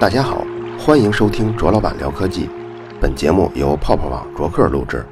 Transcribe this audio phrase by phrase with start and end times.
[0.00, 0.46] 大家好，
[0.78, 2.48] 欢迎收听卓老板聊科技。
[2.98, 5.04] 本节目由泡泡网卓克录制，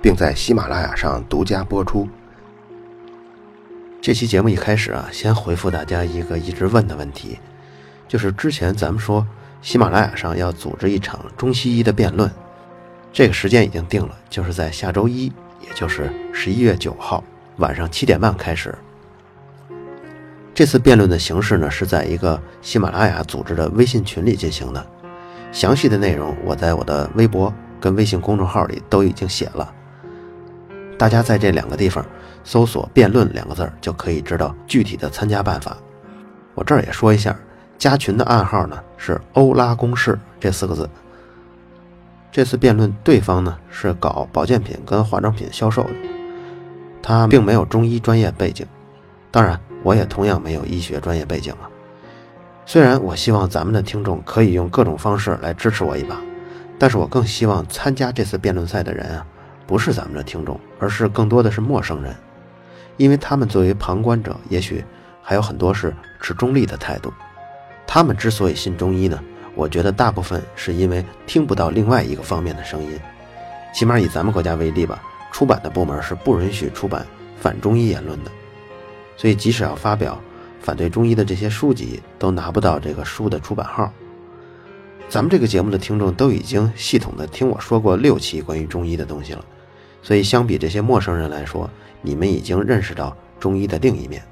[0.00, 2.08] 并在喜马拉雅上独家播出。
[4.00, 7.40] 这期节目一开始啊，先回复大家一个一直问的问题，
[8.06, 9.26] 就是之前咱们说
[9.60, 12.30] 喜马拉雅上要组织一场中西医的辩论，
[13.12, 15.26] 这个时间已经定了，就是在下周一，
[15.60, 17.24] 也就是十一月九号
[17.56, 18.72] 晚上七点半开始。
[20.58, 24.84] 这次辩论的形式呢，是在一个喜马拉雅组织的微信群里进行的。
[25.52, 29.72] 详细的内容我在我的微博跟微信公众号里都已经写了，
[30.98, 32.04] 大家在这两个地方
[32.42, 35.76] 搜索“辩论”两个字就可以知道具体的参加办法。
[36.56, 37.38] 我这儿也说一下，
[37.78, 40.90] 加群的暗号呢是“欧拉公式”这四个字。
[42.32, 45.90] 这次辩论对方呢是搞保健品跟化妆品销售的，
[47.00, 48.66] 他并没有中医专业背景，
[49.30, 49.56] 当然。
[49.88, 51.64] 我也同样没有医学专业背景啊。
[52.66, 56.20] 虽然我希望咱们的听众可以用各种方式来支持我一把，
[56.78, 59.26] 但是我更希望参加这次辩论赛的人啊，
[59.66, 62.14] 不是咱们的听众，而是更多的是陌生人，
[62.98, 64.84] 因为他们作为旁观者，也许
[65.22, 67.10] 还有很多是持中立的态度。
[67.86, 69.18] 他们之所以信中医呢，
[69.54, 73.00] 我觉得大部分是因为听不到另外一个方面的声音。
[73.72, 75.00] 起码以咱们国家为例吧，
[75.32, 77.06] 出版的部门是不允许出版
[77.40, 78.30] 反中医言论的。
[79.18, 80.16] 所以，即使要发表
[80.60, 83.92] 反对中医的这些书籍，都拿不到这个书的出版号。
[85.08, 89.44] 咱们这个节目的听众都已经系统的听我说过六期关于中医的东西了，
[90.02, 91.68] 所以相比这些陌生人来说，
[92.00, 94.22] 你们已经认识到中医的另一面。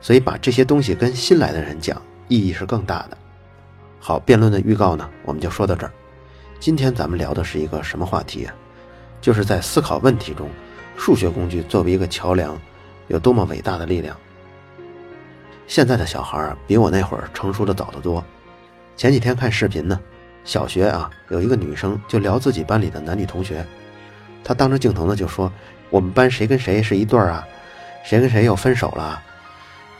[0.00, 3.16] 所以把这些东西跟新来的人讲，意义是更大的。
[4.00, 5.92] 好，辩论的预告呢，我们就说到这儿。
[6.58, 8.52] 今天咱们聊的是一个什么话题啊？
[9.20, 10.48] 就是在思考问题中，
[10.96, 12.58] 数学工具作为一个桥梁。
[13.08, 14.16] 有多么伟大的力量！
[15.66, 18.24] 现在的小孩比我那会儿成熟的早得多。
[18.96, 19.98] 前几天看视频呢，
[20.44, 23.66] 小学啊有一个女生就聊自己班里的男女同学，
[24.44, 25.52] 她当着镜头呢就说
[25.90, 27.46] ：“我们班谁跟谁是一对儿啊，
[28.04, 29.22] 谁跟谁又分手了。”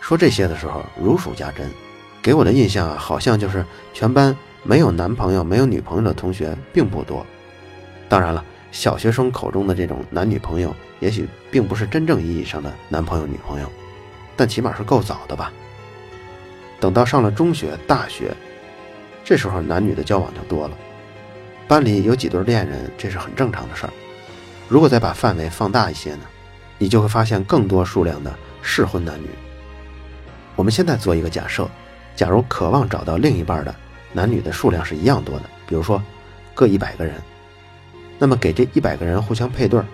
[0.00, 1.70] 说这些的时候如数家珍，
[2.22, 7.26] 给我的印象啊好像就是全班没有男朋友、没有女朋友的同学并不多。
[8.08, 8.44] 当然了。
[8.72, 13.70] 小学生口中的这种男女朋友，也许并不是真正意义上的男朋友女朋友，
[14.36, 15.52] 但起码是够早的吧。
[16.80, 18.34] 等到上了中学、大学，
[19.24, 20.76] 这时候男女的交往就多了，
[21.66, 23.92] 班里有几对恋人，这是很正常的事儿。
[24.68, 26.22] 如果再把范围放大一些呢，
[26.78, 29.28] 你就会发现更多数量的适婚男女。
[30.54, 31.68] 我们现在做一个假设，
[32.14, 33.74] 假如渴望找到另一半的
[34.12, 36.02] 男女的数量是一样多的，比如说
[36.54, 37.14] 各一百个人。
[38.18, 39.86] 那么给这一百个人互相配对儿，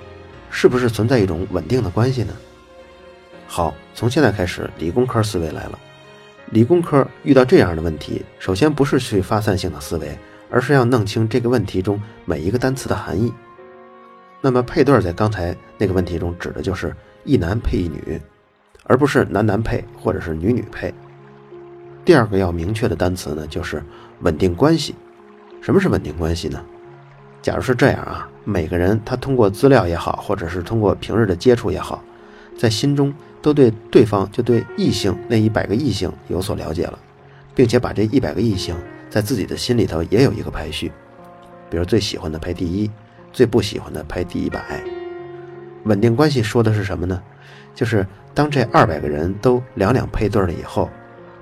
[0.52, 2.32] 是不是存在一种稳定的关系呢？
[3.48, 5.78] 好，从现在开始，理工科思维来了。
[6.50, 10.16] 理工科遇到这样的问题，首先不是去发散性的思维，
[10.50, 13.32] 而是要弄清这个问题中每一个单词的含义。
[14.42, 18.20] 那么配对在刚才那个问题中指的就是一男配一女，
[18.84, 20.92] 而不是男男配或者是女女配。
[22.04, 23.82] 第二个要明确的单词呢，就是
[24.20, 24.94] 稳定关系。
[25.62, 26.62] 什么是稳定关系呢？
[27.42, 32.02] 假如是这样啊，每个人他通过资料也好，或者是通过平日的接触也好，
[32.56, 36.96] 在心中都对对方就对异性那一百个异性有所了解了，
[37.52, 38.76] 并且把这一百个异性
[39.10, 40.92] 在自己的心里头也有一个排序，
[41.68, 42.88] 比如最喜欢的排第一，
[43.32, 44.80] 最不喜欢的排第一百。
[45.84, 47.20] 稳定关系说的是什么呢？
[47.74, 50.88] 就是当这二百个人都两两配对了以后，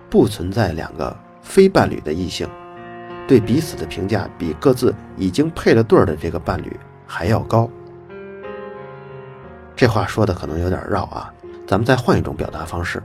[0.08, 2.48] 不存在两个非伴侣的异性。
[3.30, 6.76] 对彼此的评价比各自已经配了对儿的这个伴侣
[7.06, 7.70] 还要高。
[9.76, 11.32] 这话说的可能有点绕啊，
[11.64, 13.00] 咱们再换一种表达方式，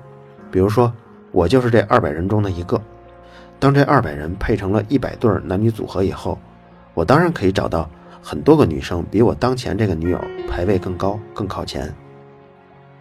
[0.49, 0.91] 比如说
[1.31, 2.81] 我就是这二百人中的一个。
[3.59, 6.39] 当这二百人配成了一百对男女组合以后，
[6.95, 7.87] 我当然可以找到
[8.19, 10.19] 很多个女生比我当前这个女友
[10.49, 11.93] 排位更高、更靠前。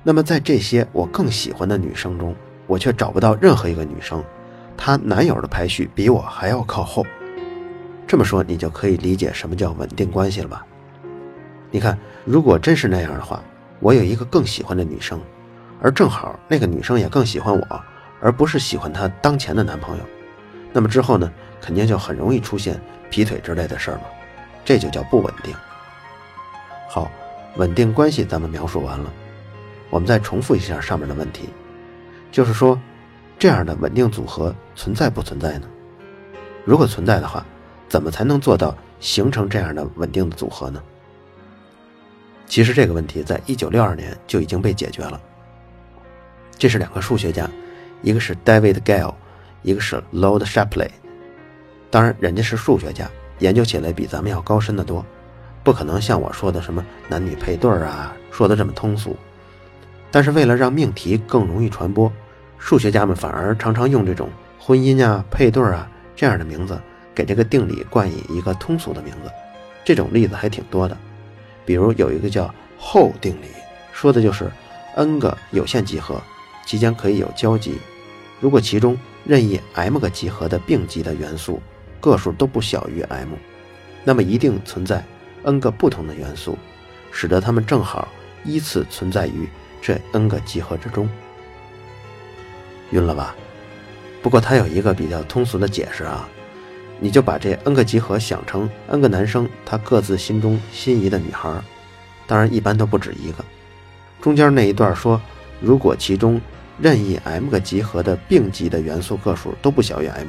[0.03, 2.37] 那么在这些我更喜欢的女生中，
[2.67, 4.23] 我却找不到任何一个女生。
[4.77, 7.07] 她男友的排序比我还要靠后，
[8.07, 10.65] 这么说你就可以理解什么叫稳定关系了吧？
[11.71, 13.43] 你看，如果真是那样的话，
[13.81, 15.21] 我有一个更喜欢的女生，
[15.81, 17.85] 而正好那个女生也更喜欢我，
[18.21, 20.05] 而不是喜欢她当前的男朋友，
[20.73, 22.81] 那么之后呢，肯定就很容易出现
[23.11, 24.05] 劈腿之类的事儿嘛，
[24.65, 25.55] 这就叫不稳定。
[26.89, 27.11] 好，
[27.57, 29.11] 稳定关系咱们描述完了，
[29.89, 31.49] 我们再重复一下上面的问题，
[32.31, 32.79] 就是说。
[33.39, 35.69] 这样的稳定组合存在不存在呢？
[36.65, 37.45] 如果存在的话，
[37.89, 40.83] 怎么才能做到形成这样的稳定的组合呢？
[42.47, 45.21] 其实这个问题在一九六二年就已经被解决了。
[46.57, 47.51] 这是两个数学家，
[48.03, 49.15] 一个是 David Gale，
[49.63, 50.91] 一个是 Lord Shapley。
[51.91, 53.11] 当然，人家是数学家，
[53.41, 55.05] 研究起来比咱们要高深得多，
[55.63, 59.17] 不可能像我说的什么男女配对啊，说的这么通俗。
[60.11, 62.11] 但是为了让命题更容易传播，
[62.65, 66.81] 数学家们反而常常用这种婚姻啊、配对啊这样的名字，
[67.15, 69.31] 给这个定理冠以一个通俗的名字。
[69.85, 70.97] 这种例子还挺多的，
[71.67, 73.49] 比如有一个叫后定理，
[73.93, 74.51] 说的就是
[74.95, 76.19] n 个有限集合。
[76.65, 77.79] 即将可以有交集，
[78.41, 81.61] 如果其中任意 m 个集合的并集的元素
[82.01, 83.35] 个数都不小于 m，
[84.05, 85.05] 那么一定存在
[85.43, 86.57] n 个不同的元素，
[87.13, 88.09] 使得它们正好
[88.43, 89.47] 依次存在于
[89.83, 91.07] 这 n 个集合之中。
[92.95, 93.35] 晕了吧？
[94.23, 96.29] 不过它有一个比较通俗的解释啊，
[97.01, 101.53] 你就把这 n 个集合想成 n 个男生他各自心中心仪的女孩，
[102.27, 103.45] 当然一般都不止一个。
[104.23, 105.21] 中间那一段说，
[105.61, 106.41] 如果其中
[106.81, 110.29] 任意 m 个集合的并集的元素个数都不小于 m，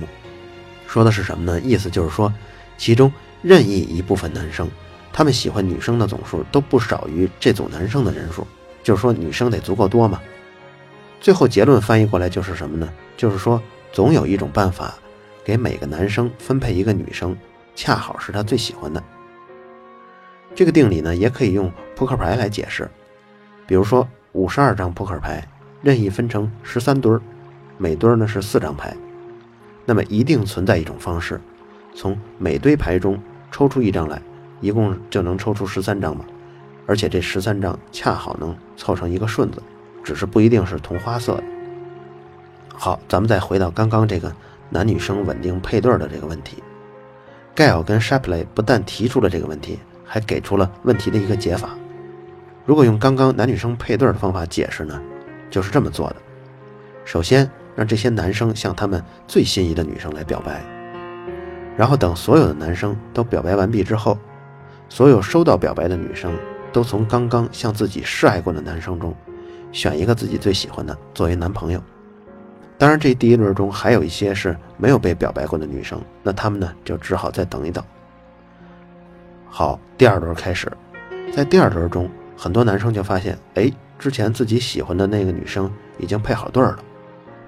[0.88, 1.62] 说的是什么呢？
[1.62, 2.34] 意思就是说，
[2.78, 3.12] 其中
[3.42, 4.68] 任意一部分男生，
[5.14, 8.46] 他们喜欢女生的总数都不少于这组男生的人数，
[8.84, 10.20] 就是说女生得足够多嘛。
[11.20, 12.88] 最后结论翻译过来就是什么呢？
[13.18, 14.94] 就是说，总有一种办法，
[15.44, 17.36] 给每个男生分配一个女生，
[17.76, 19.04] 恰好是他最喜欢的。
[20.54, 22.90] 这个定理呢，也可以用扑克牌来解释，
[23.68, 25.48] 比如说五十二张扑克牌。
[25.82, 27.22] 任意分成十三堆儿，
[27.78, 28.98] 每堆儿呢是四张牌，
[29.86, 31.40] 那么一定存在一种方式，
[31.94, 33.22] 从每堆牌中
[33.52, 34.20] 抽出一张来，
[34.62, 36.26] 一共就能抽出十三张嘛。
[36.88, 39.62] 而且这十三张恰好能凑成一个顺子，
[40.06, 41.44] 只是不一定是同花色的。
[42.74, 44.32] 好，咱们再回到刚刚这个
[44.70, 46.64] 男女生稳定配对的这个问题，
[47.56, 51.72] 盖尔跟 Shapley 不但提出了这个问题，还给出了问题的一个解法。
[52.66, 55.02] 如果用刚刚男女生配对的方法解释呢？
[55.50, 56.16] 就是这么做的。
[57.06, 60.62] 首先，让这些男生向他们最心仪的女生来表白，
[61.78, 64.18] 然后等所有的男生都表白完毕之后，
[64.90, 66.36] 所有收到表白的女生
[66.74, 69.16] 都从刚刚向自己示爱过的男生中
[69.76, 71.84] 选一个自己最喜欢的作为男朋友。
[72.78, 77.84] 当然，这第一轮中还有一些是没有被表白过的女生，那他们呢就只好再等一等。
[79.50, 80.72] 好，第二轮开始，
[81.36, 83.70] 在第二轮中，很多男生就发现，哎。
[83.98, 86.78] 之前自己喜欢的那个女生已经配好对了，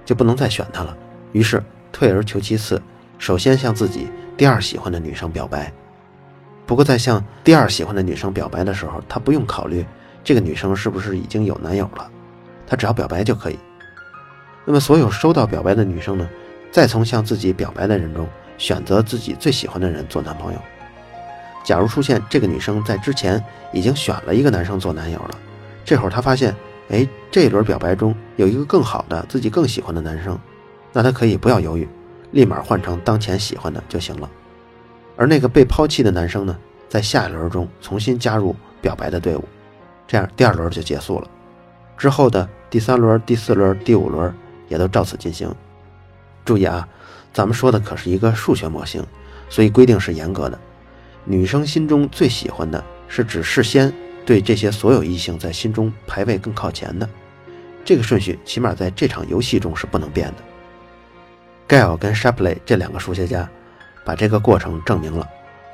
[0.02, 0.96] 就不能再选她了。
[1.32, 2.80] 于是退而求其次，
[3.18, 5.70] 首先向自己第二喜欢的女生表白。
[6.64, 9.84] 不过在向第二喜欢的女生表白的时候，他不用考虑
[10.24, 12.10] 这个女生是不是已经有男友了，
[12.68, 13.58] 他只要表白就可以。
[14.64, 16.28] 那么所有收到表白的女生呢，
[16.70, 18.28] 再从向自己表白的人中
[18.58, 20.60] 选择自己最喜欢的人做男朋友。
[21.64, 23.42] 假如出现这个女生在之前
[23.72, 25.30] 已经选了一个男生做男友了。
[25.84, 26.54] 这会儿她发现，
[26.90, 30.38] 哎，这一轮表白中有一个更好的、自己更喜欢的男生，
[30.92, 31.88] 那他可以不要犹豫，
[32.32, 34.30] 立马换成当前喜欢的就行了。
[35.16, 36.56] 而那个被抛弃的男生呢，
[36.88, 39.44] 在下一轮中重新加入表白的队伍，
[40.06, 41.28] 这样第二轮就结束了。
[41.96, 44.34] 之后的第三轮、第四轮、第五轮
[44.68, 45.52] 也都照此进行。
[46.44, 46.88] 注意啊，
[47.32, 49.04] 咱们说的可是一个数学模型，
[49.48, 50.58] 所以规定是严格的。
[51.24, 53.92] 女生心中最喜欢的是指事先。
[54.26, 57.08] 对这些所有异性在心中排位更靠前的，
[57.82, 60.34] 这个顺序起码在这场游戏中是不能变的。
[61.66, 63.48] 盖尔跟 Shapley 这两个数学家
[64.04, 65.26] 把这个过程证明了，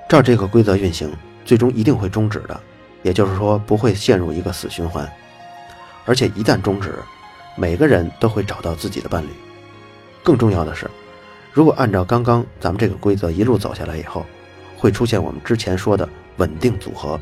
[0.08, 1.12] 照这个规则运行，
[1.44, 2.60] 最终一定会终止的，
[3.02, 5.04] 也就是说不会陷入一个死循环。
[6.04, 6.94] 而且一旦终止，
[7.56, 9.28] 每个人都会找到自己的伴侣。
[10.22, 10.90] 更重要的是，
[11.52, 14.24] 如果按照刚刚咱们这个规则一路走下来以后，
[14.76, 17.18] 会出现我们之前说的稳定组合。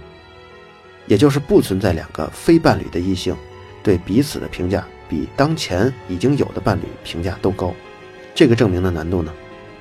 [1.06, 3.36] 也就是不存在两个非伴侣的异性
[3.82, 7.74] 对彼此的评价比当前已经有的伴侣评价都高，
[8.34, 9.32] 这个证明的难度呢，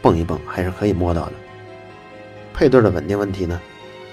[0.01, 1.34] 蹦一蹦还是可以摸到的。
[2.53, 3.62] 配对的稳定问题呢，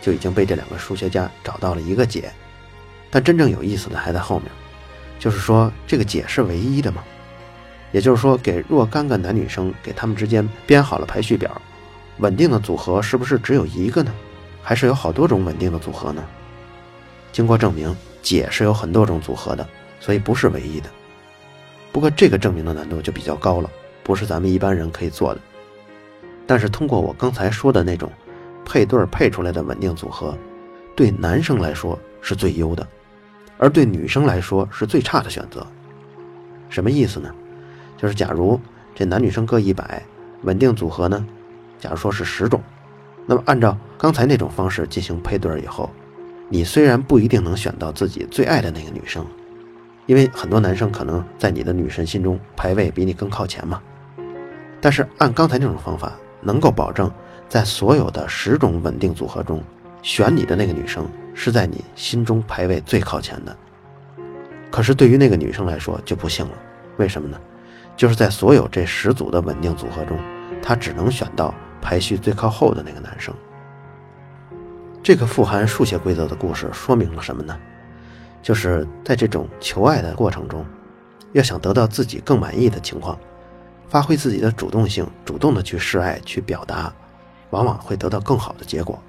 [0.02, 2.30] 就已经被这两个数学家找到了一个解，
[3.11, 4.50] 但真正有意思的还在后面，
[5.19, 7.03] 就是说这个解是唯一的吗？
[7.91, 11.51] 也就是说，给若干个男女生给他们之间编好了排序表，
[12.19, 14.13] 稳定的组合是不是只有一个呢？
[14.63, 16.23] 还是有好多种稳定的组合呢？
[17.33, 19.67] 经过证明，解是有很多种组合的，
[20.01, 20.91] 所以不是唯一的。
[21.91, 23.71] 不过这个证明的难度就比较高了，
[24.03, 25.41] 不是咱们一般人可以做的。
[26.47, 28.13] 但是通过我刚才说的那种
[28.65, 30.37] 配对配出来的稳定组合，
[30.95, 32.87] 对男生来说是最优的，
[33.59, 35.67] 而对女生来说是最差的选择。
[36.71, 37.31] 什么意思呢？
[37.97, 38.59] 就是假如
[38.95, 40.03] 这男女生各一百，
[40.43, 41.27] 稳定组合呢，
[41.79, 42.62] 假如说是十种，
[43.27, 45.91] 那么按照刚才那种方式进行配对以后。
[46.50, 49.23] 你虽然不一定能选到自己最爱的那个女生，
[50.07, 53.83] 因为很多男生可能在你的女神心中排位比你更靠前嘛。
[54.81, 57.11] 但是按刚才这种方法，能够保证
[57.50, 59.62] 在所有的十种稳定组合中，
[60.00, 61.07] 选你的那个女生
[61.40, 63.57] 是在你心中排位最靠前的。
[64.73, 66.52] 可是对于那个女生来说就不幸了，
[66.97, 67.40] 为什么呢？
[67.97, 70.18] 就是在所有这十组的稳定组合中，
[70.61, 73.33] 她只能选到排序最靠后的那个男生。
[75.00, 77.57] 这个富含数学规则的故事说明了什么呢？
[78.42, 80.66] 就是在这种求爱的过程中，
[81.35, 83.16] 要想得到自己更满意的情况。
[83.88, 86.92] 发挥自己的主动性，主动的去示爱、去表达，
[87.50, 89.00] 往往会得到更好的结果。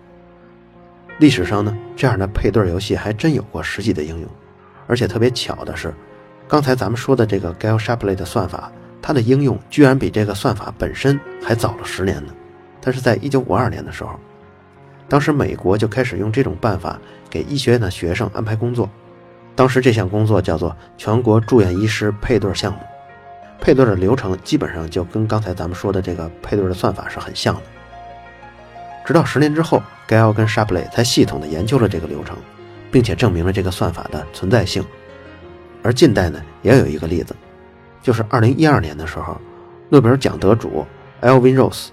[1.19, 4.29] 历史上呢，这样的配对游戏还真有过实际的应用，
[4.87, 5.93] 而且特别巧的是，
[6.47, 8.71] 刚才咱们说的这个 Gail Shapley 的算法，
[9.01, 12.33] 它的应用居然比这个算法本身还早了十年呢。
[12.81, 14.17] 它是在一九五二年的时候，
[15.09, 16.97] 当时美国就开始用这种办法
[17.29, 18.89] 给医学院的学生安排工作，
[19.55, 22.79] 当时这项工作叫做全国住院医师配对项目。
[23.59, 27.61] 配对的流程基本上就跟刚才咱们说的这个配对的算法是很像的。
[29.09, 32.37] 直到十年之后，Gail 跟 Shapley 才系统的研究了这个流程，
[32.91, 34.85] 并且证明了这个算法的存在性。
[35.81, 37.35] 而近代呢，也有一个例子，
[38.03, 39.35] 就是二零一二年的时候，
[39.89, 40.85] 诺贝尔奖得主
[41.23, 41.87] Alvin Rose，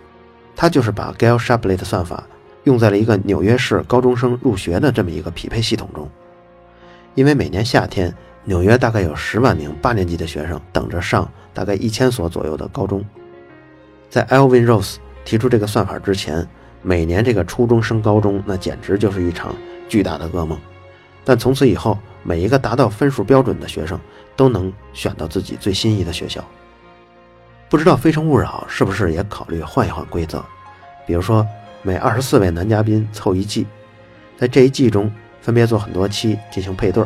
[0.54, 2.23] 他就是把 Gail Shapley 的算法
[2.64, 6.06] 用在了一个纽约市高中生入学的这么一个匹配系统中，
[7.14, 8.14] 因为每年夏天。
[8.44, 13.02] 纽约大概有十万名八年级的学生等着上大概一千所左右的高中。
[14.11, 16.46] 在 Alvin Rose 提出这个算法之前，
[16.88, 19.52] 每年这个初中升高中那简直就是一场
[19.88, 20.56] 巨大的噩梦。
[21.24, 23.98] 但从此以后，每一个达到分数标准的学生
[24.36, 26.44] 都能选到自己最心仪的学校。
[27.68, 30.40] 不知道《非诚勿扰》是不是也考虑换一换规则？
[31.08, 31.44] 比如说，
[31.82, 33.66] 每二十四位男嘉宾凑一季，
[34.38, 37.02] 在这一季中分别做很多期进行配对。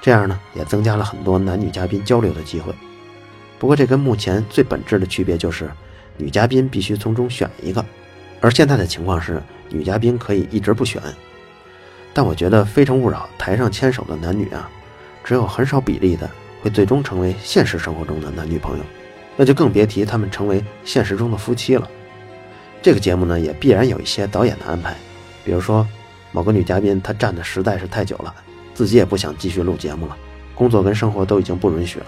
[0.00, 2.72] 这样呢，也增加了很多男女嘉宾交流的机会。
[3.58, 5.68] 不过，这跟目前最本质的区别就是，
[6.16, 7.84] 女嘉宾必须从中选一个，
[8.42, 11.00] 而现在的情况是，女嘉宾可以一直不选。
[12.12, 14.68] 但我觉得《非诚勿扰》台上牵手的男女啊，
[15.24, 16.28] 只有很少比例的
[16.60, 18.84] 会最终成为现实生活中的男女朋友，
[19.36, 21.88] 那就更别提他们成为现实中的夫妻了。
[22.82, 24.94] 这个节目呢，也必然有一些导演的安排，
[25.44, 25.86] 比如说
[26.32, 28.34] 某个女嘉宾她站的实在是太久了。
[28.74, 30.16] 自己也不想继续录节目了，
[30.54, 32.06] 工作跟生活都已经不允许了，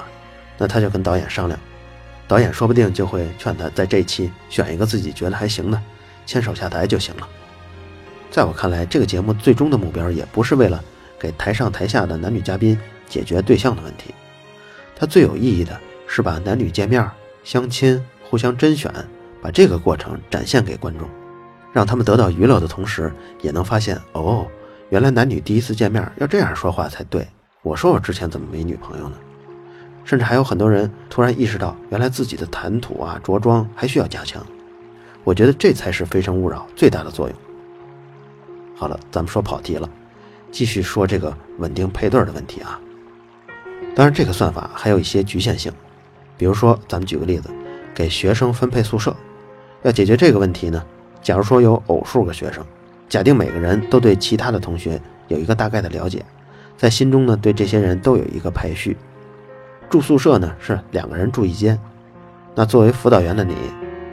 [0.58, 1.60] 那她就跟导演商量，
[2.26, 5.80] 导演说不定就会劝她在这一期选一个自己觉得还行的，
[6.26, 7.28] 牵手下台就行了。
[8.30, 10.82] 在我看来，这个节目最终的目标也不是为了
[11.18, 12.78] 给台上台下的男女嘉宾
[13.08, 14.12] 解决对象的问题，
[14.96, 17.08] 它最有意义的是把男女见面、
[17.44, 18.92] 相亲、互相甄选，
[19.40, 21.08] 把这个过程展现给观众，
[21.72, 24.46] 让他们得到娱乐的同时，也能发现哦。
[24.90, 27.26] 原来男女第一次见面要这样说话才对。
[27.62, 29.16] 我说我之前怎么没女朋友呢？
[30.04, 34.44] 甚至还有很多人突然意识到，原来自己的谈吐啊、着装还需要加强。
[35.24, 37.36] 我觉得这才是《非诚勿扰》最大的作用。
[38.76, 39.88] 好了，咱们说跑题了，
[40.50, 42.78] 继续说这个稳定配对的问题啊。
[43.94, 45.72] 当然，这个算法还有一些局限性，
[46.36, 47.48] 比如说，咱们举个例子，
[47.94, 49.16] 给学生分配宿舍，
[49.82, 50.84] 要解决这个问题呢，
[51.22, 52.64] 假如说有偶数个学生。
[53.08, 56.24] 假定每个人都对其他的同学有一个大概的了解，
[56.76, 58.96] 在心中呢对这些人都有一个排序。
[59.88, 61.78] 住宿舍呢是两个人住一间，
[62.56, 63.54] 那作为辅导员的你，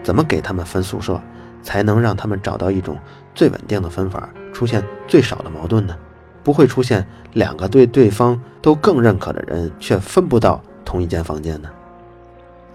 [0.04, 1.20] 怎么给他们分宿舍，
[1.62, 2.98] 才能让他们找到一种
[3.36, 5.96] 最稳定的分法，出现最少的矛盾呢？
[6.44, 11.70] 不会出现两个对对方都更认可的人却分不到同一间房间呢？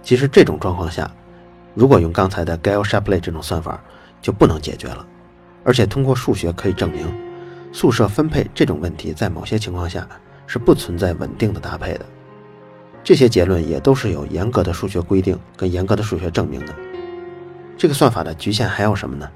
[0.02, 1.10] 其实这种状况下，
[1.74, 3.82] 如果用刚才的 Gail Shapley 这种算法，
[4.22, 5.04] 就不能解决了。
[5.64, 7.12] 而且通过数学可以证明，
[7.72, 10.06] 宿舍分配这种问题在某些情况下
[10.46, 12.06] 是不存在稳定的搭配的。
[13.02, 16.72] 这些结论也都是有严格的数学规定跟严格的数学证明的。
[17.76, 19.28] 这个算法的局限还有什么呢？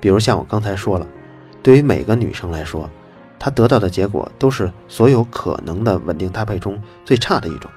[0.00, 1.06] 比如像我刚才说了，
[1.62, 2.88] 对于每个女生来说，
[3.38, 7.70] 她得到的结果都是所有可能的稳定搭配中最差的一种。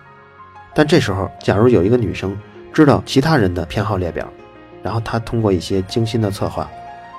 [0.74, 2.38] 但这时候，假如有一个女生
[2.72, 4.32] 知道其他人的偏好列表，
[4.84, 6.70] 然后她通过一些精心的策划。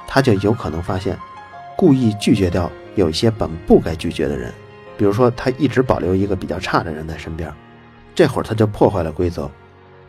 [0.06, 1.18] 她就有可能发现，
[1.76, 4.52] 故意拒绝掉有一些本不该拒绝的人，
[4.96, 7.52] 比如说他一直保留一个比较差的人在身边，
[8.14, 9.50] 这会儿他就破坏了规则，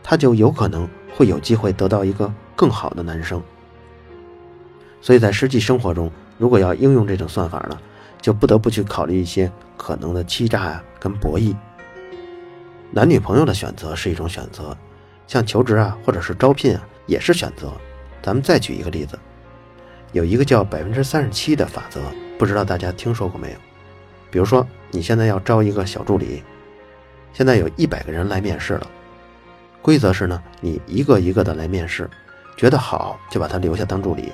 [0.02, 3.42] 他就有可能会有机会得到一个更好的男生。
[5.00, 7.78] 所以在实际生活中，如果要应用这种算法呢，
[8.20, 11.54] 就不得不去考虑一些可能的欺诈啊跟博弈。
[12.90, 14.76] 男女朋友的选择是一种选择，
[15.26, 17.72] 像求职啊或者是招聘啊也是选择。
[18.22, 19.18] 咱们再举一个例子。
[20.12, 22.00] 有一个叫百分之三十七的法则，
[22.38, 23.56] 不知道大家听说过没有？
[24.30, 26.42] 比如说，你现在要招一个小助理，
[27.32, 28.86] 现在有一百个人来面试了，
[29.82, 32.08] 规则是呢，你一个一个的来面试，
[32.56, 34.32] 觉得好就把他留下当助理，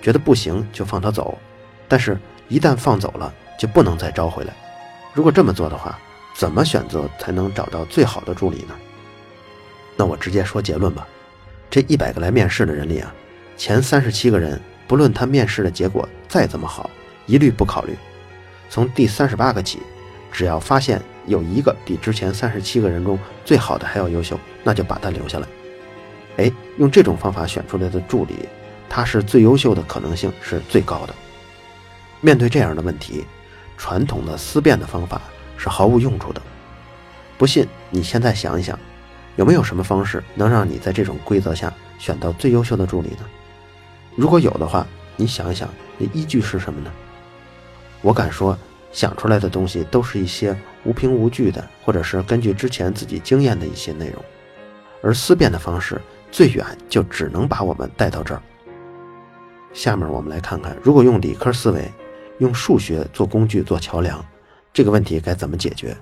[0.00, 1.38] 觉得不行就放他走，
[1.88, 4.52] 但是，一旦放走了就不能再招回来。
[5.14, 5.98] 如果这么做的话，
[6.34, 8.74] 怎么选择才能找到最好的助理呢？
[9.96, 11.06] 那我直接说结论吧，
[11.70, 13.14] 这一百个来面试的人里啊，
[13.56, 16.90] 前三十七个人，不论他面试的结果再怎么好，
[17.26, 17.96] 一律不考虑。
[18.70, 19.80] 从第三十八个起，
[20.30, 25.46] 只要发现有一个比之前三十七个人中最好的还要优秀，那就把他留下来。
[26.36, 28.34] 哎，用这种方法选出来的助理，
[28.88, 31.14] 他是最优秀的可能性是最高的。
[32.20, 33.24] 面对这样的问题，
[33.76, 35.20] 传统的思辨的方法
[35.56, 36.40] 是毫无用处的。
[37.36, 38.78] 不信，你现在想一想。
[39.36, 43.24] 有没有什么方式能让你在这种规则下选到最优秀的助理呢？
[44.14, 44.86] 如果有的话，
[45.16, 46.92] 你想一想，你依据是什么呢？
[48.02, 48.56] 我敢说，
[48.92, 54.22] 想出来的东西都是一些无凭无据的，或者是根据之前自己经验的一些内容。
[55.02, 55.98] 而思辨的方式
[56.32, 58.42] 最远就只能把我们带到这儿。
[59.74, 61.88] 下面我们来看看，如果用理科思维，
[62.38, 64.24] 用数学做工具做桥梁，
[64.72, 65.94] 这个问题该怎么解决？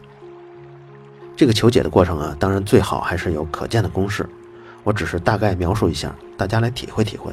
[1.37, 4.25] 这个求解的过程啊，当然最好还是有可见的公式。
[4.85, 7.33] 我只是大概描述一下，大家来体会体会。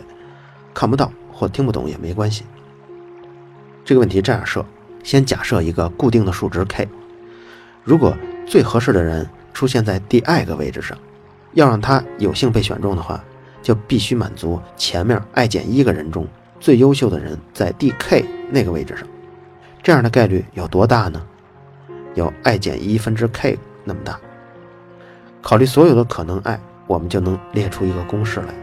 [0.73, 2.43] 看不到或听不懂也没关系。
[3.85, 4.65] 这个问题这样设：
[5.03, 6.87] 先假设一个固定的数值 k，
[7.83, 10.97] 如果最合适的人出现在第 i 个位置上，
[11.57, 13.19] 要让他有幸被选中的话，
[13.63, 16.27] 就必须满足前面 i 减一个人中
[16.59, 19.07] 最优秀的人在 D K 那个位置上。
[19.81, 21.19] 这样的概率有多大呢？
[22.13, 23.57] 有 i 减一分之 k。
[23.83, 24.19] 那么大，
[25.41, 28.53] 考虑所有的可能爱我们就能列出一个公式来。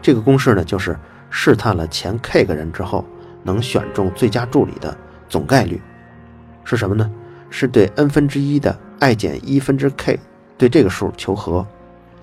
[0.00, 0.96] 这个公式呢，就是
[1.30, 3.04] 试探了前 k 个人之后，
[3.42, 4.96] 能选中最佳助理的
[5.28, 5.82] 总概率
[6.62, 7.10] 是什么呢？
[7.50, 10.16] 是对 n 分之一的 i 减一分之 k
[10.56, 11.66] 对这个数求和。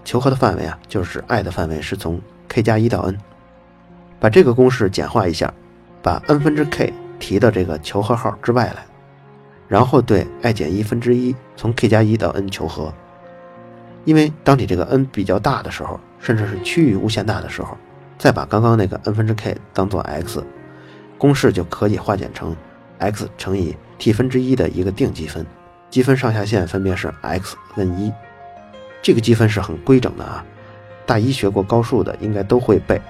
[0.03, 3.17] 求和的范围啊，就是 i 的范围是从 k 加一到 n。
[4.19, 5.51] 把这个公式简化一下，
[6.01, 8.85] 把 n 分之 k 提到这个求和号之外来。
[9.67, 12.93] 然后对 i 减一分之一从 k 加一到 n 求和，
[14.03, 17.77] 因为当你这个 n 比较大的时候，甚至是趋于无限大的时候，
[18.17, 20.43] 再把刚刚那个 n 分之 k 当做 x，
[21.17, 22.55] 公式就可以化简成
[22.99, 25.45] x 乘以 t 分之一的一个定积分，
[25.89, 28.11] 积分上下限分别是 x 跟一，
[29.01, 30.45] 这个积分是很规整的啊，
[31.05, 33.01] 大一学过高数的应该都会背，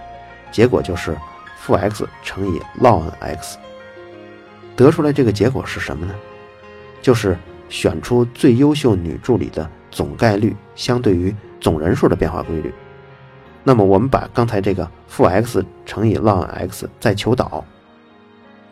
[0.52, 1.18] 结果就是
[1.58, 3.58] 负 x 乘以 ln x，
[4.76, 6.16] 得出来这个结果是什么呢？
[7.02, 12.74] 就是选出最优秀女助理的总概率相对于总人数的变化规律。
[13.64, 17.64] 那么我们把刚才这个负 x 乘以 ln x 再求导，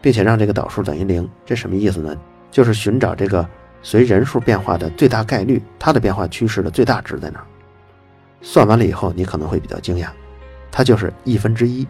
[0.02, 2.16] 并且让这个导数等于零，这什么意思呢？
[2.50, 3.48] 就是寻找这个
[3.82, 7.44] 随人数变化的最大概率，它的变化趋势的最大值在哪？
[8.42, 10.08] 算完了以后，你可能会比较惊讶，
[10.72, 11.88] 它就是 e 分之一。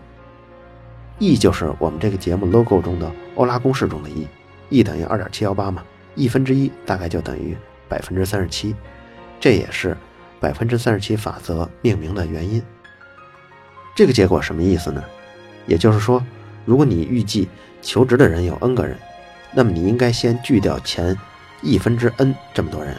[1.18, 5.84] e 就是我们这个节目 logo 中的欧拉公式中的 e，e 等于二点七幺八嘛。
[6.16, 7.56] 一分之一大概就等于
[7.88, 8.76] 百分之三十七，
[9.40, 9.96] 这也是
[10.40, 12.62] 百分之三十七法则命名的原因。
[13.96, 15.04] 这个结果什么意思呢？
[15.66, 16.24] 也就是说，
[16.66, 17.48] 如果你预计
[17.82, 18.98] 求职的人有 n 个人，
[19.54, 21.16] 那么你应该先拒掉前
[21.62, 22.96] 一分之 n 这么多人，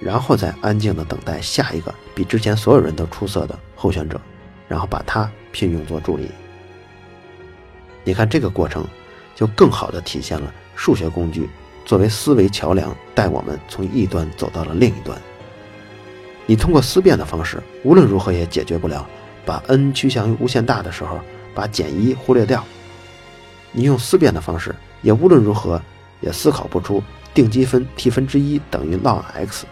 [0.00, 4.20] 然后再安静的等待下一个比之前所有人都出色的候选者，
[4.68, 6.30] 然后把他聘用做助理。
[8.04, 8.86] 你看这个过程，
[9.34, 11.48] 就更好的体现了数学工具。
[11.86, 15.20] 作为思维桥梁，带我们从一端走到了另一端。
[16.46, 19.06] 你通过思辨的方式，无论如何也解决不了
[19.44, 21.20] 把 n 趋向于无限大的时候，
[21.54, 22.64] 把减一忽略掉。
[23.70, 25.78] 你用思辨的方式，也无论如何
[26.20, 27.02] 也思考不出
[27.34, 29.66] 定积分 t 分之一等于 ln x，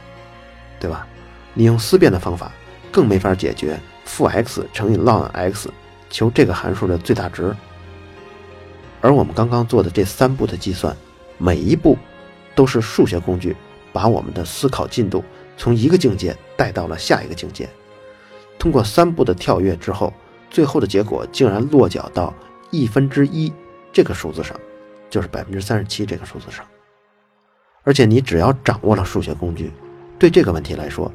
[0.79, 1.07] 对吧？
[1.55, 2.53] 你用思辨的方法，
[2.91, 5.73] 更没法解决负 x 乘以 ln x，
[6.11, 7.55] 求这个函数的最大值。
[9.01, 10.95] 而我们刚刚做的这三步的计算。
[11.39, 11.99] 每一步
[12.55, 13.57] 都是数学工具，
[13.93, 15.25] 把我们的思考进度
[15.57, 17.69] 从一个境界带到了下一个境界。
[18.61, 20.13] 通过三步的跳跃之后，
[20.51, 22.33] 最后的结果竟然落脚到
[22.71, 23.53] 一分之一
[23.93, 24.57] 这个数字上，
[25.11, 26.65] 就是百分之三十七这个数字上。
[27.85, 29.73] 而且你只要掌握了数学工具，
[30.19, 31.11] 对这个问题来说，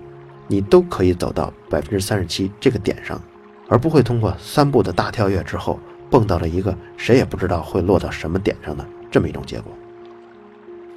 [0.47, 3.21] 你都可以走到百分之三十七这个点上，
[3.69, 9.71] 而不会通过三步的大跳跃之后蹦到了一个谁也不知道会落到什么点上的这么一种结果。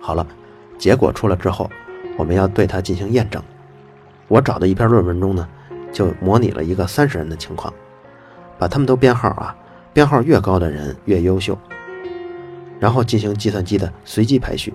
[0.01, 0.27] 好了，
[0.79, 1.71] 结果出了之后，
[2.17, 3.43] 我们要对它进行验证。
[4.29, 5.49] 我找的一篇论文中呢，
[5.93, 7.73] 就模拟了一个三十人的情况，
[8.59, 9.55] 把他们都编号啊，
[9.93, 11.57] 编号越高的人越优秀，
[12.79, 14.73] 然后进行计算机的随机排序，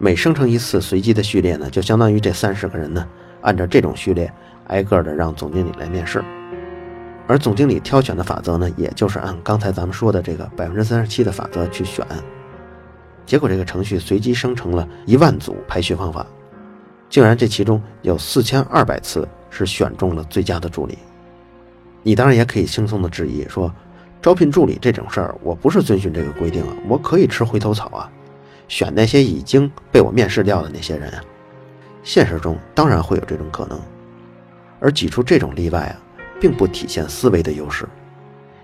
[0.00, 3.04] 每生成一次随机的序列呢，就相当于这三十个人呢，
[3.40, 4.32] 按照这种序列
[4.68, 6.22] 挨个的让总经理来面试。
[7.26, 12.06] 而总经理挑选的法则呢，也就是按刚才咱们说的这个百分之三十七的法则去选。
[13.26, 16.24] 结果这个程序随机生成了一万组排序方法，
[17.10, 20.96] 竟然这其中有四千二百次是选中了最佳的助理。
[22.04, 23.70] 你当然也可以轻松的质疑说，
[24.22, 28.10] 招聘助理这种事儿，我不是遵循这个规定啊，我可以吃回头草啊。
[28.68, 31.20] 选那些已经被我面试掉的那些人啊，
[32.02, 33.80] 现实中当然会有这种可能，
[34.78, 35.96] 而挤出这种例外啊，
[36.38, 37.88] 并不体现思维的优势，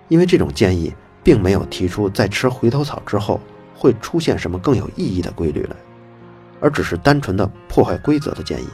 [0.09, 3.41] 因为这种建议并没有提出在吃回头草之后
[3.75, 5.77] 会出现什么更有意义的规律来，
[6.61, 8.69] 而只是单纯的破坏规则的建议。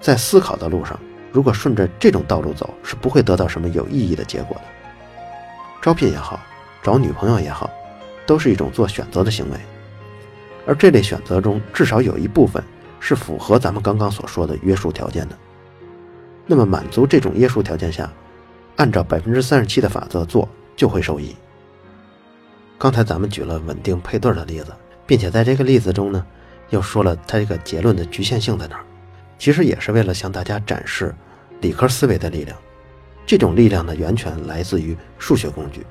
[0.00, 0.98] 在思考的路上，
[1.30, 4.62] 如果顺着这种道路走，是不会得到什么有意义的结果的。
[5.82, 6.40] 招聘也好，
[6.82, 7.70] 找女朋友也好，
[8.26, 9.58] 都是一种做选择的行为。
[10.70, 12.62] 而这类选择中，至少有一部分
[13.00, 15.36] 是符合咱们刚刚所说的约束条件的。
[16.46, 18.08] 那么，满足这种约束条件下，
[18.76, 21.34] 按照百分之三十七的法则做，就会受益。
[22.78, 24.72] 刚才咱们举了稳定配对的例子，
[25.08, 26.24] 并且在这个例子中呢，
[26.68, 28.84] 又说了它这个结论的局限性在哪儿。
[29.40, 31.12] 其实也是为了向大家展示
[31.62, 32.56] 理科思维的力量。
[33.26, 35.84] 这种力量的源泉来自于数学工具。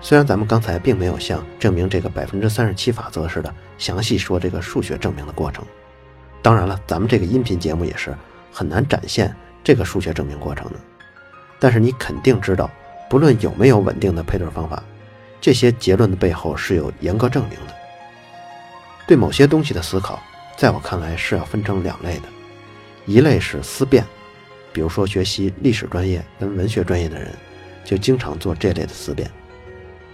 [0.00, 5.64] 虽然咱们刚才并没有像证明这个百分之三十七法则似的详细说这个数学证明的过程，
[6.42, 8.14] 当然了，咱们这个音频节目也是
[8.52, 10.74] 很难展现这个数学证明过程的。
[11.58, 12.70] 但是你肯定知道，
[13.08, 14.82] 不论有没有稳定的配对方法，
[15.40, 17.74] 这些结论的背后是有严格证明的。
[19.08, 20.22] 对某些东西的思考，
[20.56, 22.28] 在我看来是要分成两类的，
[23.06, 24.04] 一类是思辨，
[24.72, 27.32] 比如说学习历史专业跟文学专业的人，
[27.84, 29.30] 就经常做这类的思辨。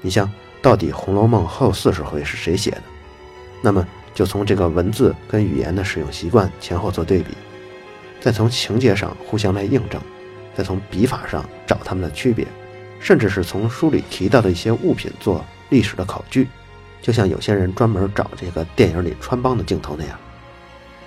[0.03, 2.83] 你像，到底《红楼梦》后四十回是谁写的？
[3.63, 7.29] 那么就从这个文字跟语言的使用习惯前后做对比，
[8.21, 10.01] 再从情节上互相来印证，
[10.55, 12.47] 再从笔法上找它们的区别，
[12.99, 16.49] 甚至是从书里提到的一些物品做历史的考据，
[17.01, 20.19] 就像有些人专门找这个电影里穿帮的镜头那样。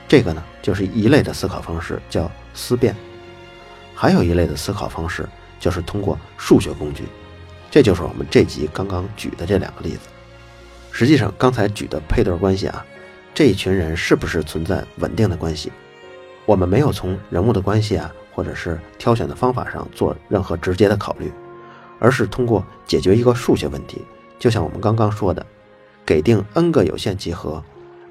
[0.08, 2.94] 这个呢，就是一类的思考方式，叫思辨；
[3.94, 5.28] 还有一类的思考方式，
[5.60, 7.04] 就是通过数学工具。
[7.70, 10.00] 这就是我们这集刚刚举的这两个例子。
[10.92, 12.86] 实际上，刚才举的配对关系啊，
[13.34, 15.72] 这一群人是不是存在稳定的关系？
[16.46, 21.30] 我们没有从人物的关系啊，或者是挑选的方法上做任何直接的考虑，
[22.00, 24.02] 而是通过解决一个数学问题。
[24.40, 25.46] 就像我们刚刚说的，
[26.06, 27.62] 给定 n 个有限集合，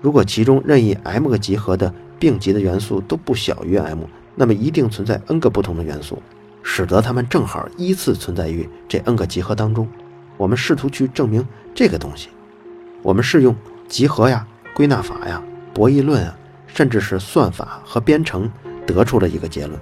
[0.00, 4.00] 如果其中任意 m 个集合的并集的元素都不小于 m，
[4.34, 6.20] 那么一定存在 n 个不同的元素。
[6.66, 9.87] 使得它们正好依次存在于这 n 个集合当中。
[10.37, 12.31] 我们试图去证明这个东西，
[13.03, 13.55] 我们是用
[13.87, 15.40] 集合呀、归纳法呀、
[15.72, 18.50] 博弈论啊，甚至是算法和编程
[18.85, 19.79] 得出了一个结论。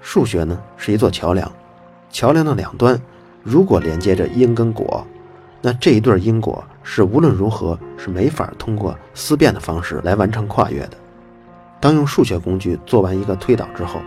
[0.00, 1.50] 数学呢是一座桥梁，
[2.10, 3.00] 桥梁的两端
[3.42, 5.04] 如果连接着因跟果，
[5.60, 10.92] 那这一对因果是无论如何是没法通过思辨的方式来完成跨越的。
[11.80, 14.00] 当用数学工具做完一个推导之后。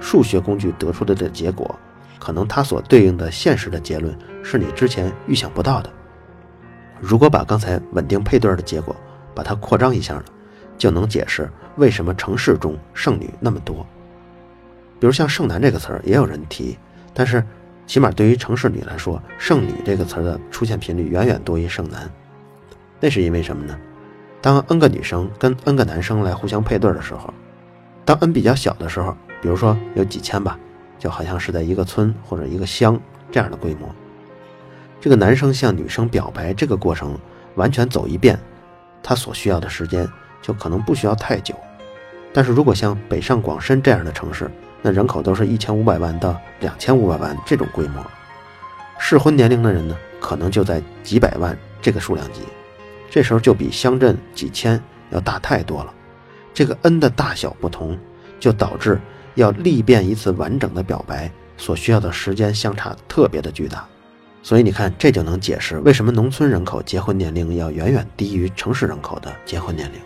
[0.00, 1.78] 数学工具得出的这结果，
[2.18, 5.90] 可能它所对应的现实的结论是你之前预想不到的。
[7.00, 8.94] 如果把刚才稳定配对的结果
[9.34, 10.24] 把它扩张一下呢，
[10.76, 13.86] 就能解释为什么城市中剩女那么多。
[14.98, 16.76] 比如像“剩男”这个词儿也有人提，
[17.14, 17.44] 但是
[17.86, 22.10] 起码对于城市女来说，“剩女”这个词儿的出现频率远远多于“剩男”。
[22.98, 23.78] 那是因为什么呢？
[24.40, 27.32] 当 n 个女生跟 n 个男生来互相配对的时候，
[28.04, 29.16] 当 n 比较小的时候。
[29.40, 30.58] 比如说有几千吧，
[30.98, 33.88] 就好像是在一个村或者一个乡这样的规模。
[35.00, 37.16] 这个男生向女生表白这个过程
[37.54, 38.38] 完全走一遍，
[39.02, 40.08] 他所需要的时间
[40.42, 41.54] 就可能不需要太久。
[42.32, 44.50] 但是如果像北上广深这样的城市，
[44.82, 48.04] 那人口都是一千五百万到两千五百万这种规模，
[48.98, 52.42] 适婚年龄的人呢，可能就在几百万这个数量级。
[53.08, 55.94] 这时候就比乡镇几千要大太多了。
[56.52, 57.96] 这个 n 的大小不同，
[58.40, 59.00] 就导致。
[59.38, 63.86] 要历遍一次完整的表白，所需要的时间相差特别的巨大，
[64.42, 70.00] 所以你看，这就能解释为什么农村人口结婚年龄要远远低于城市人口的结婚年龄。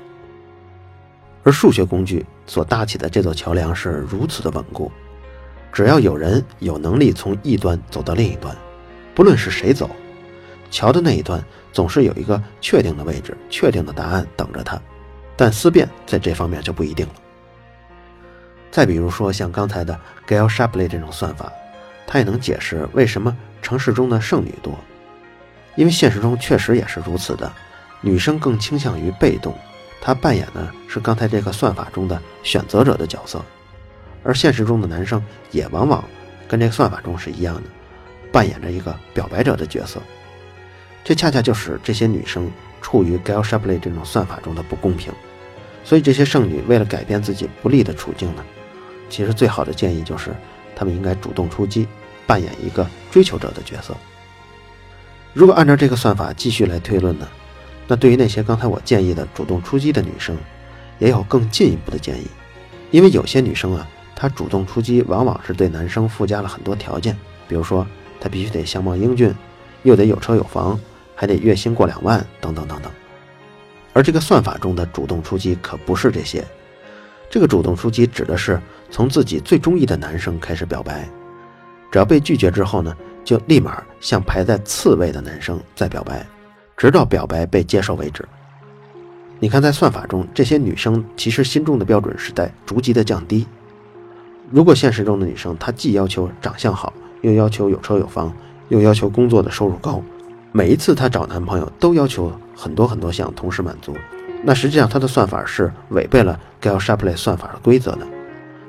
[1.43, 4.93] 而数学工具所搭起的这座桥梁是如此的稳固，
[5.73, 8.55] 只要有人有能力从一端走到另一端，
[9.15, 9.89] 不论是谁走，
[10.71, 11.43] 桥的那一端
[11.73, 14.79] 总是有一个确定的位置、确定的答案等着他。
[15.39, 17.15] 但思辨在这方面就不一定了。
[18.73, 21.53] 再比如说，像刚才的 Gale Shapley 这种算法，
[22.07, 24.77] 它也能解释为什么城市中的剩女多，
[25.77, 27.53] 因为现实中确实也是如此的。
[28.01, 29.55] 女生更倾向于被动，
[30.01, 33.45] 她扮演的是刚才这个算法中的选择者的角色，
[34.25, 36.03] 而现实中的男生也往往
[36.49, 37.63] 跟这个算法中是一样的，
[38.33, 40.01] 扮演着一个表白者的角色。
[41.05, 45.13] 这恰恰就是这些女生处于 Gail Shapley 这种算法中的不公平。
[45.85, 48.45] 所以这些剩女为了改变自己不利的处境呢，
[49.13, 50.35] 其实最好的建议就是，
[50.75, 51.87] 他们应该主动出击，
[52.27, 53.95] 扮演一个追求者的角色。
[55.35, 57.29] 如果按照这个算法继续来推论呢，
[57.87, 60.35] 那对于那些刚才我建议的主动出击的女生，
[60.99, 62.27] 也有更进一步的建议。
[62.91, 67.15] 因为有些女生啊，她主动出击往往是对男生附加了很多条件，
[67.47, 67.87] 比如说
[68.19, 69.35] 她必须得相貌英俊，
[69.83, 70.81] 又得有车有房，
[71.15, 72.91] 还得月薪过两万，等等等等。
[73.93, 76.43] 而这个算法中的主动出击可不是这些，
[77.29, 78.61] 这个主动出击指的是
[78.93, 81.09] 从自己最中意的男生开始表白，
[81.91, 86.25] 只要被拒绝之后呢，就立马向排在次位的男生再表白，
[86.77, 88.23] 直到表白被接受为止。
[89.41, 93.47] 你看，在算法中，这些女生其实心中的标准是在逐级的降低。
[94.51, 98.31] 如果现实中的女生她既要求长相好，又要求有车有房，
[98.69, 100.03] 又要求工作的收入高。
[100.53, 103.97] 每一次她找男朋友都要求很多很多项同时满足，
[104.45, 108.07] 那实际上她的算法是违背了 Gail Shapley 算法的规则的。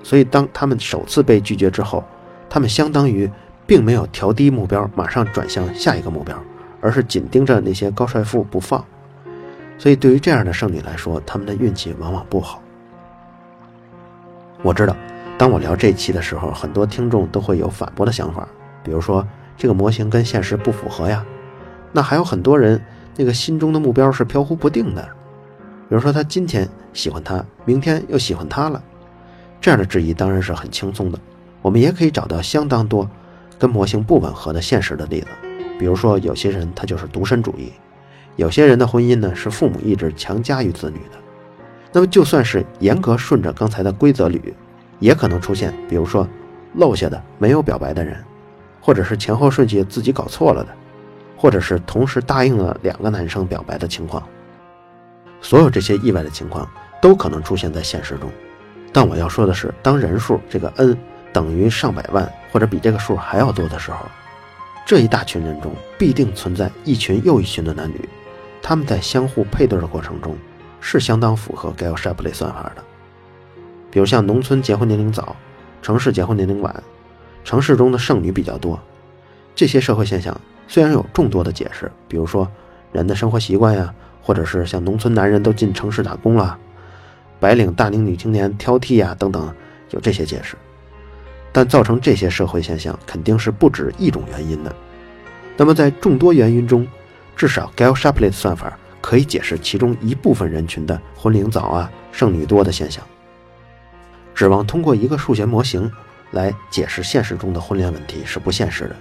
[0.04, 2.04] 所以当他们首次被拒绝之后，
[2.50, 3.30] 他们相当于
[3.66, 6.38] 并没有调低目标，马上转向下一个目标，
[6.82, 8.84] 而是紧盯着那些高帅富不放。
[9.80, 12.62] 所以对于这样的剩女来说，他们的运气往往不好。
[14.62, 14.96] 我知道，
[15.38, 18.48] 当我聊这期的时候，很多听众都会有反驳的想法，
[18.84, 19.26] 比如说
[19.58, 21.26] 这个模型跟现实不符合呀。
[21.92, 22.82] 那还有很多人，
[23.16, 25.02] 那个心中的目标是飘忽不定的，
[25.90, 28.82] 比如说他今天喜欢他，明天又喜欢他了，
[29.64, 31.18] 这样的质疑当然是很轻松的。
[31.62, 33.10] 我们也可以找到相当多
[33.58, 35.28] 跟模型不吻合的现实的例子，
[35.80, 37.72] 比如说有些人他就是独身主义，
[38.36, 41.18] 有些人的婚姻呢是父母意志强加于子女的。
[41.94, 44.42] 那么就算是严格顺着刚才的规则捋，
[45.00, 46.28] 也可能出现，比如说
[46.74, 48.22] 漏下的没有表白的人，
[48.82, 50.70] 或者是前后顺序自己搞错了的。
[51.38, 54.24] 或者是同时答应了两个男生表白的情况，
[55.42, 56.66] 所有这些意外的情况
[57.02, 58.30] 都可能出现在现实中。
[58.94, 60.96] 但我要说的是，当人数这个 n
[61.34, 64.06] 等于上百万或者比这个数还要多的时候，
[64.86, 68.08] 这一大群人中必定存在一群又一群的男女，
[68.62, 70.38] 他们在相互配对的过程中
[70.80, 72.84] 是相当符合 Gail Shapley 算法的。
[73.90, 75.36] 比如像农村结婚年龄早，
[75.82, 76.84] 城市结婚年龄晚，
[77.44, 78.80] 城市中的剩女比较多，
[79.56, 80.40] 这些社会现象。
[80.68, 82.48] 虽然有众多的解释，比如说
[82.92, 86.58] 人的生活习惯呀，或者是像农村男人都进城市打工了，
[87.44, 89.54] 白领大龄女青年挑剔呀等等，
[89.90, 90.56] 有这些解释，
[91.52, 94.74] 但造成这些社会现象肯定是不止一种原因的。
[95.58, 96.88] 那么在众多原因中，
[97.36, 103.04] 至少 Gail Shapley 的算法可以解释其中一部分人群的婚龄早啊、剩女多的现象。
[104.34, 105.92] 指望通过一个数学模型
[106.32, 108.96] 来解释现实中的婚恋问题是不现实的。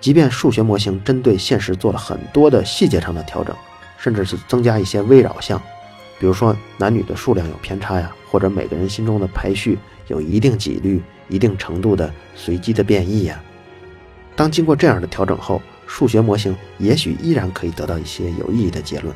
[0.00, 3.52] 即便数学模型针对现实做了很多的细节上的调整，
[3.98, 5.60] 甚至是增加一些微扰项，
[6.18, 13.42] 比如说男女的数量有偏差呀，或者每个人心中的排序有一定几率、一定程度的随机的变异呀。
[14.34, 19.14] 当经过这样的调整后，数学模型也许依然可以得到一些有意义的结论。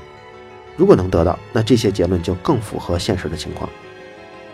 [0.77, 3.69] 如果能得到，那这些结论就更符合现实的情况。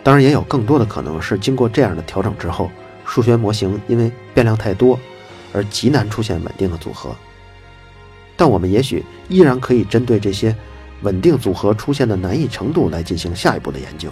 [0.03, 2.69] 当然，也有更多的可能是经过这样的调整之后，
[3.05, 4.99] 数学模型因为变量太多。
[5.53, 7.15] 而极难出现稳定的组合，
[8.35, 10.53] 但我们也许依然可以针对这些
[11.01, 14.09] 稳定组合出现的难易程度来进行下一步的研究。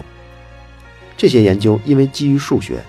[1.16, 2.82] 这些研究因为基于数学，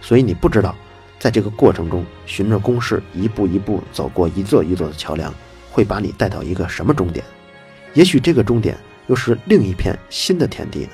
[0.00, 0.74] 所以你不知道
[1.18, 5.32] 在这个过程中循着公式一步一步走过一座一座的桥梁，
[5.70, 7.24] 会把你带到一个什么终点？
[7.92, 10.90] 也许这个终点又是另一片新的天地呢？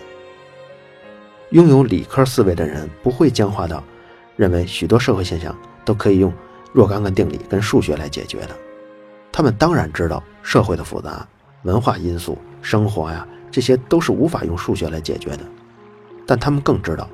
[1.50, 3.82] 拥有理科思维的人不会僵化到
[4.36, 6.32] 认为许多社会现象都可以用。
[6.72, 8.56] 若干个定理跟数学来解决的，
[9.32, 11.26] 他们当然知道社会的复杂、
[11.64, 15.40] 文化因素、生活呀，这些都是无法用数学来解决的。
[16.26, 17.08] 但他们更知道，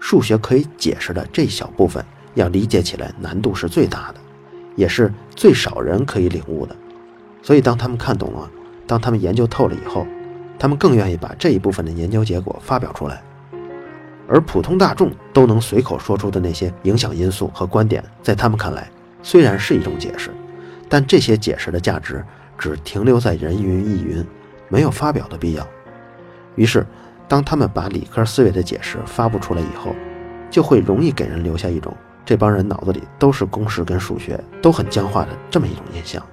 [0.00, 4.14] 数学可以解释的这一小部分，要理解起来难度是最大的，
[4.76, 6.74] 也是最少人可以领悟的。
[7.42, 8.50] 所以，当他们看懂了，
[8.86, 10.06] 当他们研究透了以后，
[10.58, 13.22] 他们更愿意把这一部分的研究结果发表出来。
[14.28, 18.88] 而普通大众都能随口说出的那些影响因素和观点，在他们看来，
[19.22, 20.30] 虽然是一种解释，
[20.88, 22.24] 但这些解释的价值
[22.56, 24.24] 只停留在人云亦云，
[24.72, 25.68] 没有发表的必要。
[26.54, 26.86] 于是，
[27.28, 29.94] 当他们把理科思维的解释发布出来以后，
[30.50, 36.24] 就会容易给人留下一种这帮人脑子里都是公式跟数学，都很僵化的这么一种印象。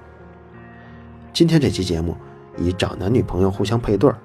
[1.34, 2.16] 今天这期节目
[2.56, 4.16] 以找男女朋友互相配对儿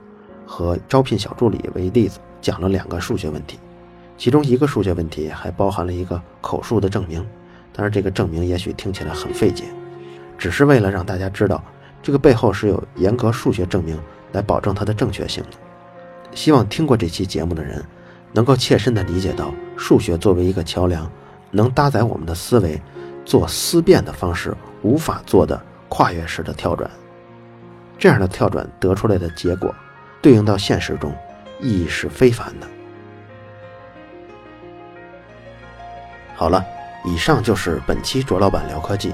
[0.46, 3.60] 和招聘小助理为例子，讲了两个数学问题，
[4.18, 7.26] 其中一个数学问题还包含了一个口述的证明。
[7.74, 9.66] 但是这个证明也许听起来很费解，
[10.38, 11.62] 只是为了让大家知道
[12.06, 14.00] 这个背后是有严格数学证明
[14.32, 15.58] 来保证它的正确性的。
[16.36, 17.84] 希望听过这期节目的人
[18.32, 21.12] 能够切身地理解到，数学作为一个桥梁，
[21.50, 22.80] 能搭载我们的思维，
[23.26, 26.88] 做思辨的方式无法做的跨越式的跳转。
[27.98, 29.74] 这样的跳转得出来的结果，
[30.22, 31.12] 对应到现实中，
[31.60, 32.68] 意义是非凡的。
[36.36, 36.64] 好了。
[37.08, 39.14] 以上就是本期卓老板聊科技，